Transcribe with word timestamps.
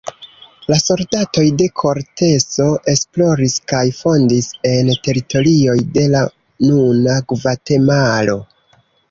La 0.69 0.75
soldatoj 0.83 1.43
de 1.61 1.67
Korteso 1.81 2.65
esploris 2.93 3.59
kaj 3.73 3.83
fondis 3.99 4.49
en 4.71 4.91
teritorioj 5.09 5.77
de 5.99 6.07
la 6.17 6.25
nuna 6.73 7.21
Gvatemalo. 7.35 8.37